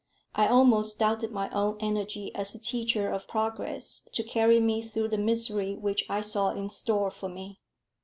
[0.33, 5.09] I almost doubted my own energy as a teacher of progress to carry me through
[5.09, 7.59] the misery which I saw in store for me.